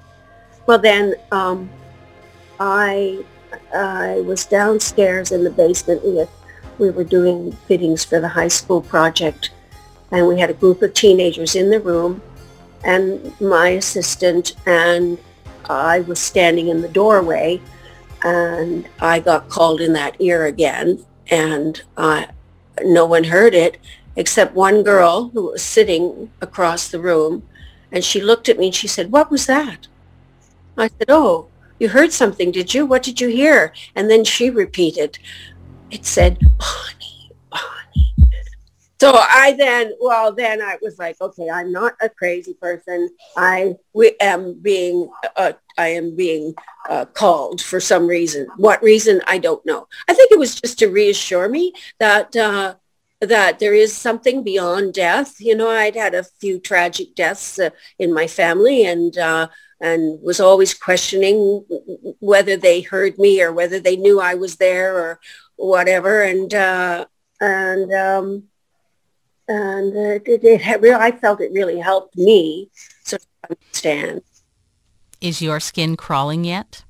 Well, 0.68 0.80
then 0.80 1.16
um, 1.32 1.70
I 2.60 3.24
I 3.74 4.22
was 4.22 4.46
downstairs 4.46 5.32
in 5.32 5.44
the 5.44 5.52
basement. 5.52 6.04
with 6.04 6.30
we 6.78 6.90
were 6.90 7.06
doing 7.06 7.54
fittings 7.68 8.04
for 8.04 8.20
the 8.20 8.28
high 8.28 8.50
school 8.50 8.82
project, 8.82 9.52
and 10.12 10.28
we 10.28 10.40
had 10.40 10.50
a 10.50 10.54
group 10.54 10.82
of 10.82 10.94
teenagers 10.94 11.56
in 11.56 11.70
the 11.70 11.80
room, 11.80 12.22
and 12.84 13.34
my 13.40 13.70
assistant 13.70 14.56
and 14.66 15.18
I 15.70 16.02
was 16.02 16.20
standing 16.20 16.68
in 16.70 16.82
the 16.82 16.90
doorway 16.90 17.62
and 18.24 18.88
I 19.00 19.20
got 19.20 19.50
called 19.50 19.82
in 19.82 19.94
that 19.94 20.16
ear 20.20 20.46
again 20.46 21.06
and 21.30 21.82
no 22.84 23.06
one 23.06 23.24
heard 23.24 23.54
it 23.54 23.78
except 24.16 24.54
one 24.56 24.84
girl 24.84 25.30
who 25.30 25.52
was 25.52 25.64
sitting 25.64 26.32
across 26.42 26.88
the 26.88 27.00
room 27.00 27.44
and 27.92 28.04
she 28.04 28.22
looked 28.22 28.50
at 28.50 28.58
me 28.58 28.68
and 28.68 28.76
she 28.76 28.88
said, 28.88 29.12
what 29.12 29.30
was 29.30 29.46
that? 29.46 29.88
I 30.78 30.88
said, 30.88 31.10
oh, 31.10 31.48
you 31.80 31.90
heard 31.90 32.12
something, 32.12 32.52
did 32.52 32.74
you? 32.74 32.86
What 32.86 33.04
did 33.04 33.22
you 33.22 33.28
hear? 33.28 33.74
And 33.96 34.10
then 34.10 34.24
she 34.24 34.50
repeated, 34.50 35.20
it 35.92 36.06
said, 36.06 36.40
Bonnie, 36.40 37.32
Bonnie. 37.50 37.85
So 39.00 39.14
I 39.14 39.56
then, 39.58 39.94
well, 40.00 40.34
then 40.34 40.62
I 40.62 40.78
was 40.82 40.98
like, 40.98 41.20
okay, 41.20 41.50
I'm 41.50 41.72
not 41.72 41.94
a 42.02 42.10
crazy 42.10 42.54
person. 42.54 43.10
I 43.36 43.76
we 43.94 44.16
am 44.22 44.60
being, 44.62 45.10
uh, 45.36 45.54
I 45.78 45.90
am 45.90 46.16
being 46.16 46.56
uh, 46.90 47.06
called 47.06 47.62
for 47.62 47.80
some 47.80 48.08
reason. 48.08 48.48
What 48.58 48.82
reason? 48.82 49.22
I 49.28 49.38
don't 49.38 49.66
know. 49.66 49.88
I 50.08 50.14
think 50.14 50.32
it 50.32 50.40
was 50.40 50.60
just 50.60 50.80
to 50.80 50.88
reassure 50.88 51.50
me 51.50 51.74
that 52.00 52.36
uh, 52.36 52.76
that 53.20 53.60
there 53.60 53.74
is 53.74 53.96
something 53.96 54.44
beyond 54.44 54.94
death. 54.94 55.40
You 55.40 55.56
know, 55.56 55.70
I'd 55.70 55.96
had 55.96 56.14
a 56.16 56.24
few 56.24 56.60
tragic 56.60 57.16
deaths 57.16 57.60
uh, 57.60 57.72
in 58.00 58.14
my 58.14 58.28
family, 58.28 58.86
and 58.86 59.18
uh, 59.18 59.48
and 59.82 60.22
was 60.22 60.40
always 60.40 60.74
questioning 60.74 61.66
whether 62.20 62.56
they 62.56 62.82
heard 62.82 63.18
me 63.18 63.42
or 63.42 63.52
whether 63.52 63.80
they 63.80 63.98
knew 63.98 64.22
I 64.22 64.36
was 64.36 64.56
there 64.56 64.98
or 64.98 65.20
whatever. 65.58 66.24
And 66.24 66.54
uh, 66.54 67.06
and 67.42 67.92
um, 67.94 68.44
and 69.48 69.96
uh, 69.96 70.20
it, 70.26 70.44
it 70.44 70.82
really, 70.82 70.96
I 70.96 71.12
felt 71.12 71.42
it 71.42 71.52
really 71.52 71.80
helped 71.80 72.18
me 72.18 72.70
sort 73.04 73.22
of 73.22 73.52
understand. 73.52 74.22
Is 75.22 75.42
your 75.42 75.60
skin 75.60 75.96
crawling 75.96 76.44
yet? 76.44 76.84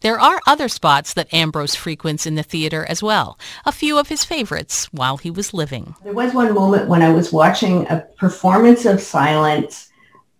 There 0.00 0.20
are 0.20 0.40
other 0.46 0.68
spots 0.68 1.14
that 1.14 1.32
Ambrose 1.32 1.74
frequents 1.74 2.26
in 2.26 2.34
the 2.34 2.42
theater 2.42 2.84
as 2.88 3.02
well, 3.02 3.38
a 3.64 3.72
few 3.72 3.98
of 3.98 4.08
his 4.08 4.24
favorites 4.24 4.86
while 4.92 5.16
he 5.16 5.30
was 5.30 5.54
living. 5.54 5.94
There 6.04 6.12
was 6.12 6.34
one 6.34 6.54
moment 6.54 6.88
when 6.88 7.02
I 7.02 7.12
was 7.12 7.32
watching 7.32 7.86
a 7.88 8.06
performance 8.18 8.84
of 8.84 9.00
Silence 9.00 9.90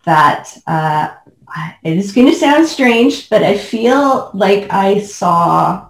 that 0.04 0.56
uh, 0.66 1.14
it 1.82 1.96
is 1.96 2.12
going 2.12 2.28
to 2.28 2.34
sound 2.34 2.66
strange, 2.66 3.28
but 3.28 3.42
I 3.42 3.56
feel 3.56 4.30
like 4.34 4.72
I 4.72 5.00
saw 5.00 5.88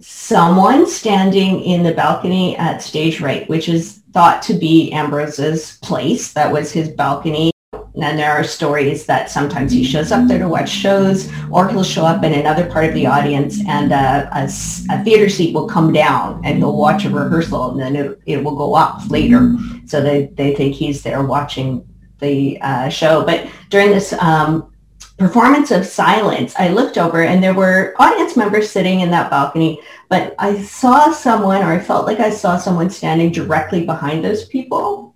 someone 0.00 0.86
standing 0.86 1.60
in 1.62 1.82
the 1.82 1.94
balcony 1.94 2.56
at 2.56 2.82
stage 2.82 3.20
right, 3.20 3.48
which 3.48 3.68
is 3.68 4.00
thought 4.18 4.42
to 4.42 4.52
be 4.52 4.90
Ambrose's 4.90 5.78
place. 5.80 6.32
That 6.32 6.52
was 6.52 6.72
his 6.72 6.88
balcony. 6.88 7.52
And 7.72 8.18
there 8.18 8.32
are 8.32 8.42
stories 8.42 9.06
that 9.06 9.30
sometimes 9.30 9.70
he 9.70 9.84
shows 9.84 10.10
up 10.10 10.26
there 10.26 10.40
to 10.40 10.48
watch 10.48 10.68
shows 10.68 11.30
or 11.52 11.68
he'll 11.68 11.84
show 11.84 12.04
up 12.04 12.24
in 12.24 12.32
another 12.32 12.68
part 12.68 12.86
of 12.86 12.94
the 12.94 13.06
audience 13.06 13.60
and 13.68 13.92
a, 13.92 14.28
a, 14.34 14.44
a 14.90 15.04
theater 15.04 15.28
seat 15.28 15.54
will 15.54 15.68
come 15.68 15.92
down 15.92 16.44
and 16.44 16.58
he'll 16.58 16.76
watch 16.76 17.04
a 17.04 17.10
rehearsal 17.10 17.70
and 17.70 17.78
then 17.78 17.94
it, 17.94 18.20
it 18.26 18.42
will 18.42 18.56
go 18.56 18.74
up 18.74 19.08
later. 19.08 19.54
So 19.86 20.00
they, 20.00 20.26
they 20.34 20.52
think 20.52 20.74
he's 20.74 21.04
there 21.04 21.22
watching 21.22 21.86
the 22.18 22.58
uh, 22.60 22.88
show. 22.88 23.24
But 23.24 23.48
during 23.68 23.90
this 23.90 24.12
um, 24.14 24.72
performance 25.18 25.70
of 25.72 25.84
silence, 25.84 26.54
I 26.58 26.68
looked 26.68 26.96
over 26.96 27.22
and 27.22 27.42
there 27.42 27.54
were 27.54 27.94
audience 27.98 28.36
members 28.36 28.70
sitting 28.70 29.00
in 29.00 29.10
that 29.10 29.30
balcony, 29.30 29.80
but 30.08 30.34
I 30.38 30.62
saw 30.62 31.10
someone 31.12 31.62
or 31.62 31.72
I 31.72 31.80
felt 31.80 32.06
like 32.06 32.20
I 32.20 32.30
saw 32.30 32.56
someone 32.56 32.88
standing 32.88 33.32
directly 33.32 33.84
behind 33.84 34.24
those 34.24 34.44
people. 34.44 35.14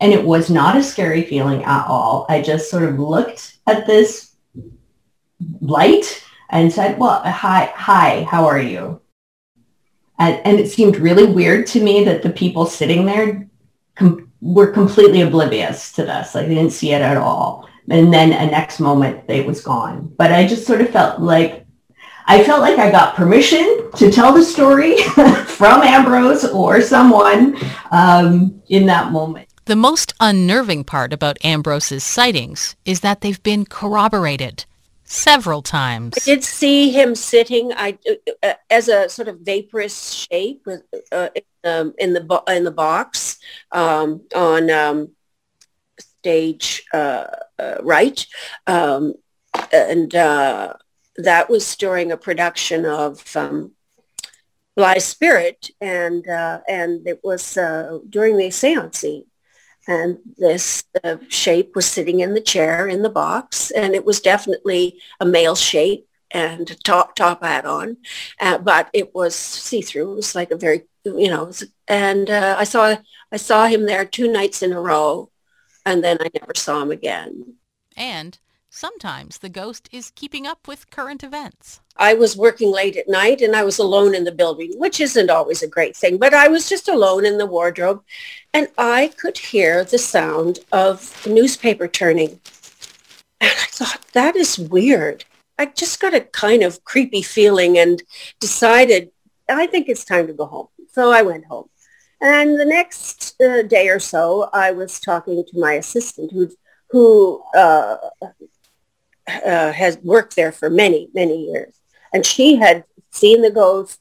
And 0.00 0.12
it 0.12 0.24
was 0.24 0.50
not 0.50 0.76
a 0.76 0.82
scary 0.82 1.22
feeling 1.22 1.62
at 1.62 1.86
all. 1.86 2.26
I 2.28 2.42
just 2.42 2.68
sort 2.68 2.82
of 2.82 2.98
looked 2.98 3.58
at 3.68 3.86
this 3.86 4.32
light 5.60 6.24
and 6.50 6.72
said, 6.72 6.98
well, 6.98 7.22
hi, 7.22 7.72
hi, 7.76 8.24
how 8.24 8.46
are 8.46 8.60
you? 8.60 9.00
And, 10.18 10.44
and 10.44 10.58
it 10.58 10.70
seemed 10.70 10.96
really 10.96 11.26
weird 11.26 11.68
to 11.68 11.82
me 11.82 12.04
that 12.04 12.22
the 12.22 12.30
people 12.30 12.66
sitting 12.66 13.06
there 13.06 13.48
com- 13.94 14.31
were 14.42 14.66
completely 14.66 15.22
oblivious 15.22 15.92
to 15.92 16.02
this. 16.02 16.34
Like 16.34 16.48
they 16.48 16.56
didn't 16.56 16.72
see 16.72 16.92
it 16.92 17.00
at 17.00 17.16
all 17.16 17.70
and 17.88 18.12
then 18.12 18.32
a 18.32 18.50
next 18.50 18.80
moment 18.80 19.22
it 19.28 19.46
was 19.46 19.60
gone. 19.60 20.12
But 20.16 20.32
I 20.32 20.46
just 20.46 20.66
sort 20.66 20.80
of 20.80 20.90
felt 20.90 21.20
like 21.20 21.66
I 22.26 22.44
felt 22.44 22.60
like 22.60 22.78
I 22.78 22.90
got 22.90 23.16
permission 23.16 23.90
to 23.96 24.10
tell 24.10 24.32
the 24.32 24.44
story 24.44 24.96
from 25.46 25.82
Ambrose 25.82 26.44
or 26.44 26.80
someone 26.80 27.56
um, 27.90 28.62
in 28.68 28.86
that 28.86 29.10
moment. 29.10 29.48
The 29.64 29.76
most 29.76 30.14
unnerving 30.20 30.84
part 30.84 31.12
about 31.12 31.44
Ambrose's 31.44 32.04
sightings 32.04 32.76
is 32.84 33.00
that 33.00 33.20
they've 33.20 33.42
been 33.42 33.64
corroborated 33.64 34.64
several 35.04 35.62
times. 35.62 36.14
I 36.16 36.20
did 36.24 36.44
see 36.44 36.90
him 36.90 37.14
sitting 37.14 37.72
I, 37.74 37.98
uh, 38.08 38.32
uh 38.42 38.54
as 38.70 38.88
a 38.88 39.08
sort 39.08 39.28
of 39.28 39.40
vaporous 39.40 40.12
shape 40.12 40.66
uh, 41.12 41.28
in, 41.34 41.70
um, 41.70 41.94
in, 41.98 42.12
the 42.12 42.42
in 42.48 42.64
the 42.64 42.70
box 42.70 43.31
um, 43.70 44.22
on 44.34 44.70
um, 44.70 45.10
stage 45.98 46.84
uh, 46.94 47.26
uh, 47.58 47.76
right. 47.82 48.26
Um, 48.66 49.14
and 49.72 50.14
uh, 50.14 50.74
that 51.16 51.50
was 51.50 51.76
during 51.76 52.12
a 52.12 52.16
production 52.16 52.86
of 52.86 53.36
um, 53.36 53.72
Blithe 54.76 55.02
Spirit, 55.02 55.70
and 55.80 56.26
uh, 56.26 56.60
and 56.68 57.06
it 57.06 57.20
was 57.22 57.56
uh, 57.56 57.98
during 58.08 58.36
the 58.36 58.50
seance 58.50 58.98
scene. 58.98 59.24
And 59.88 60.18
this 60.36 60.84
uh, 61.02 61.16
shape 61.28 61.74
was 61.74 61.86
sitting 61.86 62.20
in 62.20 62.34
the 62.34 62.40
chair 62.40 62.86
in 62.86 63.02
the 63.02 63.10
box, 63.10 63.70
and 63.72 63.94
it 63.94 64.04
was 64.04 64.20
definitely 64.20 65.00
a 65.20 65.26
male 65.26 65.56
shape 65.56 66.06
and 66.32 66.76
top 66.84 67.14
top 67.14 67.42
hat 67.42 67.64
on, 67.64 67.96
uh, 68.40 68.58
but 68.58 68.88
it 68.92 69.14
was 69.14 69.34
see 69.34 69.82
through. 69.82 70.12
It 70.12 70.16
was 70.16 70.34
like 70.34 70.50
a 70.50 70.56
very 70.56 70.82
you 71.04 71.28
know, 71.28 71.50
and 71.88 72.30
uh, 72.30 72.56
I 72.58 72.64
saw 72.64 72.96
I 73.30 73.36
saw 73.36 73.66
him 73.66 73.86
there 73.86 74.04
two 74.04 74.30
nights 74.30 74.62
in 74.62 74.72
a 74.72 74.80
row, 74.80 75.30
and 75.84 76.02
then 76.02 76.18
I 76.20 76.30
never 76.34 76.54
saw 76.54 76.82
him 76.82 76.90
again. 76.90 77.54
And 77.96 78.38
sometimes 78.70 79.38
the 79.38 79.48
ghost 79.48 79.88
is 79.92 80.12
keeping 80.14 80.46
up 80.46 80.66
with 80.66 80.90
current 80.90 81.22
events. 81.22 81.80
I 81.96 82.14
was 82.14 82.36
working 82.36 82.72
late 82.72 82.96
at 82.96 83.08
night 83.08 83.42
and 83.42 83.54
I 83.54 83.64
was 83.64 83.78
alone 83.78 84.14
in 84.14 84.24
the 84.24 84.32
building, 84.32 84.72
which 84.78 84.98
isn't 84.98 85.30
always 85.30 85.62
a 85.62 85.68
great 85.68 85.94
thing, 85.94 86.16
but 86.16 86.32
I 86.32 86.48
was 86.48 86.68
just 86.68 86.88
alone 86.88 87.26
in 87.26 87.36
the 87.36 87.46
wardrobe 87.46 88.02
and 88.54 88.68
I 88.78 89.12
could 89.18 89.36
hear 89.36 89.84
the 89.84 89.98
sound 89.98 90.60
of 90.72 91.22
the 91.22 91.30
newspaper 91.30 91.86
turning. 91.86 92.40
And 93.40 93.50
I 93.50 93.66
thought, 93.66 94.06
that 94.12 94.36
is 94.36 94.58
weird. 94.58 95.24
I 95.58 95.66
just 95.66 96.00
got 96.00 96.14
a 96.14 96.20
kind 96.20 96.62
of 96.62 96.82
creepy 96.84 97.22
feeling 97.22 97.78
and 97.78 98.02
decided, 98.40 99.10
I 99.48 99.66
think 99.66 99.88
it's 99.88 100.04
time 100.04 100.26
to 100.26 100.32
go 100.32 100.46
home. 100.46 100.68
So 100.92 101.10
I 101.10 101.22
went 101.22 101.44
home. 101.46 101.68
And 102.20 102.58
the 102.58 102.64
next 102.64 103.40
uh, 103.40 103.62
day 103.62 103.88
or 103.88 103.98
so, 103.98 104.48
I 104.52 104.70
was 104.70 105.00
talking 105.00 105.44
to 105.44 105.60
my 105.60 105.74
assistant 105.74 106.30
who, 106.32 106.50
who 106.90 107.42
uh, 107.54 107.96
uh, 109.44 109.72
has 109.72 109.98
worked 109.98 110.36
there 110.36 110.52
for 110.52 110.70
many, 110.70 111.08
many 111.14 111.46
years. 111.46 111.74
And 112.12 112.24
she 112.24 112.56
had 112.56 112.84
seen 113.10 113.42
the 113.42 113.50
ghost, 113.50 113.98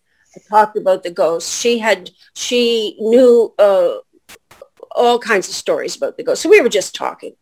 talked 0.49 0.77
about 0.77 1.03
the 1.03 1.11
ghost. 1.11 1.61
She 1.61 1.79
had, 1.79 2.11
she 2.35 2.95
knew 2.99 3.53
uh, 3.57 3.95
all 4.95 5.19
kinds 5.19 5.47
of 5.47 5.55
stories 5.55 5.95
about 5.95 6.17
the 6.17 6.23
ghost. 6.23 6.41
So 6.41 6.49
we 6.49 6.61
were 6.61 6.69
just 6.69 6.95
talking. 6.95 7.35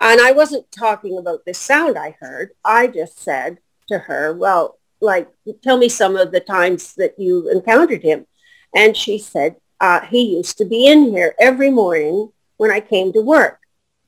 And 0.00 0.20
I 0.20 0.32
wasn't 0.32 0.70
talking 0.70 1.18
about 1.18 1.44
this 1.44 1.58
sound 1.58 1.98
I 1.98 2.16
heard. 2.20 2.50
I 2.64 2.86
just 2.86 3.18
said 3.18 3.58
to 3.88 3.98
her, 3.98 4.32
well, 4.34 4.78
like, 5.00 5.28
tell 5.62 5.78
me 5.78 5.88
some 5.88 6.16
of 6.16 6.32
the 6.32 6.40
times 6.40 6.94
that 6.94 7.18
you 7.18 7.50
encountered 7.50 8.02
him. 8.02 8.26
And 8.74 8.96
she 8.96 9.18
said, 9.18 9.56
uh, 9.80 10.00
he 10.00 10.36
used 10.36 10.58
to 10.58 10.64
be 10.64 10.86
in 10.86 11.10
here 11.10 11.34
every 11.38 11.70
morning 11.70 12.32
when 12.56 12.70
I 12.70 12.80
came 12.80 13.12
to 13.12 13.20
work. 13.20 13.60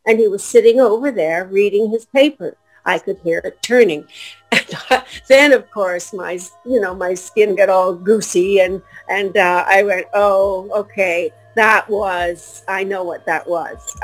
And 0.06 0.18
he 0.18 0.28
was 0.28 0.42
sitting 0.42 0.80
over 0.80 1.10
there 1.10 1.44
reading 1.46 1.90
his 1.90 2.06
paper. 2.06 2.56
I 2.84 2.98
could 2.98 3.18
hear 3.18 3.42
it 3.44 3.62
turning. 3.62 4.06
And 4.50 4.66
then, 5.28 5.52
of 5.52 5.70
course, 5.70 6.14
my, 6.14 6.38
you 6.64 6.80
know, 6.80 6.94
my 6.94 7.12
skin 7.14 7.54
got 7.54 7.68
all 7.68 7.94
goosey 7.94 8.60
and, 8.60 8.80
and 9.10 9.36
uh, 9.36 9.64
I 9.68 9.82
went, 9.82 10.06
oh, 10.14 10.70
okay, 10.74 11.30
that 11.54 11.88
was, 11.88 12.62
I 12.68 12.84
know 12.84 13.02
what 13.04 13.26
that 13.26 13.48
was. 13.48 13.96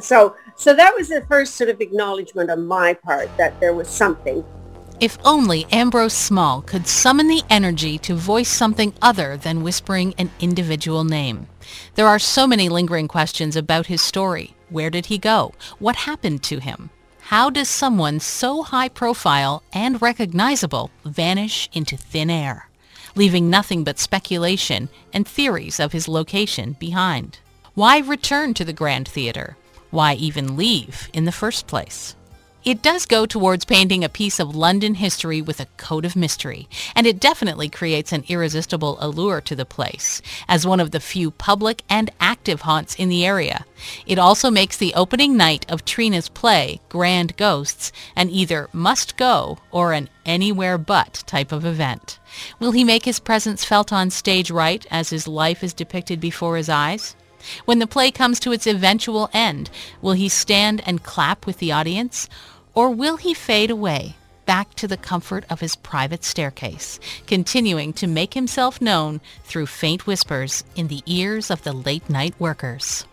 So, 0.00 0.36
so 0.56 0.74
that 0.74 0.94
was 0.96 1.08
the 1.08 1.24
first 1.28 1.56
sort 1.56 1.70
of 1.70 1.80
acknowledgement 1.80 2.50
on 2.50 2.66
my 2.66 2.94
part 2.94 3.34
that 3.36 3.58
there 3.60 3.72
was 3.72 3.88
something 3.88 4.44
If 5.00 5.16
only 5.24 5.64
Ambrose 5.70 6.12
Small 6.12 6.60
could 6.62 6.88
summon 6.88 7.28
the 7.28 7.42
energy 7.48 7.98
to 7.98 8.14
voice 8.14 8.48
something 8.48 8.92
other 9.00 9.36
than 9.36 9.62
whispering 9.62 10.12
an 10.18 10.30
individual 10.40 11.04
name. 11.04 11.46
There 11.94 12.08
are 12.08 12.18
so 12.18 12.46
many 12.46 12.68
lingering 12.68 13.06
questions 13.06 13.54
about 13.54 13.86
his 13.86 14.02
story. 14.02 14.54
Where 14.70 14.90
did 14.90 15.06
he 15.06 15.16
go? 15.16 15.54
What 15.78 15.96
happened 15.96 16.42
to 16.44 16.58
him? 16.58 16.90
How 17.20 17.48
does 17.48 17.68
someone 17.68 18.20
so 18.20 18.62
high 18.62 18.88
profile 18.88 19.62
and 19.72 20.02
recognizable 20.02 20.90
vanish 21.04 21.68
into 21.72 21.96
thin 21.96 22.30
air, 22.30 22.67
leaving 23.14 23.50
nothing 23.50 23.84
but 23.84 23.98
speculation 23.98 24.88
and 25.12 25.26
theories 25.26 25.80
of 25.80 25.92
his 25.92 26.08
location 26.08 26.76
behind? 26.78 27.38
Why 27.74 27.98
return 27.98 28.54
to 28.54 28.64
the 28.64 28.72
Grand 28.72 29.08
Theater? 29.08 29.56
Why 29.90 30.14
even 30.14 30.56
leave 30.56 31.08
in 31.12 31.24
the 31.24 31.32
first 31.32 31.66
place? 31.66 32.14
It 32.64 32.82
does 32.82 33.06
go 33.06 33.24
towards 33.24 33.64
painting 33.64 34.02
a 34.02 34.08
piece 34.08 34.40
of 34.40 34.56
London 34.56 34.96
history 34.96 35.40
with 35.40 35.60
a 35.60 35.68
coat 35.76 36.04
of 36.04 36.16
mystery, 36.16 36.68
and 36.94 37.06
it 37.06 37.20
definitely 37.20 37.68
creates 37.68 38.12
an 38.12 38.24
irresistible 38.26 38.98
allure 39.00 39.40
to 39.42 39.54
the 39.54 39.64
place, 39.64 40.20
as 40.48 40.66
one 40.66 40.80
of 40.80 40.90
the 40.90 40.98
few 41.00 41.30
public 41.30 41.84
and 41.88 42.10
active 42.20 42.62
haunts 42.62 42.96
in 42.96 43.08
the 43.08 43.24
area. 43.24 43.64
It 44.06 44.18
also 44.18 44.50
makes 44.50 44.76
the 44.76 44.92
opening 44.94 45.36
night 45.36 45.70
of 45.70 45.84
Trina's 45.84 46.28
play, 46.28 46.80
Grand 46.88 47.36
Ghosts, 47.36 47.92
an 48.16 48.28
either 48.28 48.68
must-go 48.72 49.58
or 49.70 49.92
an 49.92 50.08
anywhere 50.26 50.78
but 50.78 51.22
type 51.26 51.52
of 51.52 51.64
event. 51.64 52.18
Will 52.58 52.72
he 52.72 52.82
make 52.82 53.04
his 53.04 53.20
presence 53.20 53.64
felt 53.64 53.92
on 53.92 54.10
stage 54.10 54.50
right 54.50 54.84
as 54.90 55.10
his 55.10 55.28
life 55.28 55.62
is 55.62 55.72
depicted 55.72 56.20
before 56.20 56.56
his 56.56 56.68
eyes? 56.68 57.14
When 57.64 57.78
the 57.78 57.86
play 57.86 58.10
comes 58.10 58.40
to 58.40 58.52
its 58.52 58.66
eventual 58.66 59.30
end, 59.32 59.70
will 60.02 60.12
he 60.12 60.28
stand 60.28 60.82
and 60.86 61.02
clap 61.02 61.46
with 61.46 61.58
the 61.58 61.72
audience? 61.72 62.28
Or 62.74 62.90
will 62.90 63.16
he 63.16 63.34
fade 63.34 63.70
away, 63.70 64.16
back 64.46 64.74
to 64.74 64.88
the 64.88 64.96
comfort 64.96 65.44
of 65.50 65.60
his 65.60 65.76
private 65.76 66.24
staircase, 66.24 66.98
continuing 67.26 67.92
to 67.94 68.06
make 68.06 68.34
himself 68.34 68.80
known 68.80 69.20
through 69.44 69.66
faint 69.66 70.06
whispers 70.06 70.64
in 70.76 70.88
the 70.88 71.02
ears 71.06 71.50
of 71.50 71.62
the 71.64 71.72
late 71.72 72.08
night 72.08 72.34
workers? 72.38 73.04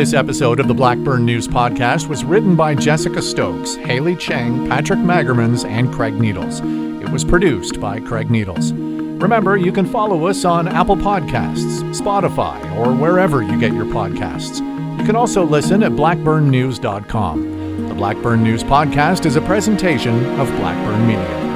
This 0.00 0.14
episode 0.14 0.60
of 0.60 0.66
the 0.66 0.72
Blackburn 0.72 1.26
News 1.26 1.46
Podcast 1.46 2.08
was 2.08 2.24
written 2.24 2.56
by 2.56 2.74
Jessica 2.74 3.20
Stokes, 3.20 3.74
Haley 3.74 4.16
Chang, 4.16 4.66
Patrick 4.66 4.98
Magermans, 5.00 5.68
and 5.68 5.92
Craig 5.92 6.18
Needles. 6.18 6.60
It 6.60 7.10
was 7.10 7.22
produced 7.22 7.78
by 7.82 8.00
Craig 8.00 8.30
Needles. 8.30 8.72
Remember, 8.72 9.58
you 9.58 9.72
can 9.72 9.84
follow 9.84 10.26
us 10.26 10.46
on 10.46 10.68
Apple 10.68 10.96
Podcasts, 10.96 11.82
Spotify, 11.94 12.64
or 12.78 12.94
wherever 12.94 13.42
you 13.42 13.60
get 13.60 13.74
your 13.74 13.84
podcasts. 13.84 14.60
You 14.98 15.04
can 15.04 15.16
also 15.16 15.44
listen 15.44 15.82
at 15.82 15.92
blackburnnews.com. 15.92 17.88
The 17.88 17.94
Blackburn 17.94 18.42
News 18.42 18.64
Podcast 18.64 19.26
is 19.26 19.36
a 19.36 19.42
presentation 19.42 20.24
of 20.40 20.48
Blackburn 20.56 21.06
Media. 21.06 21.49